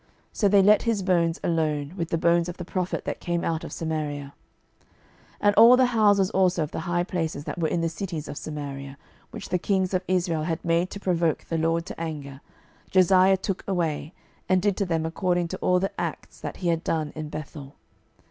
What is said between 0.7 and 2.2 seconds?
his bones alone, with the